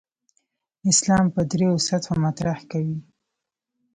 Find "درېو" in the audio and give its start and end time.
1.51-1.75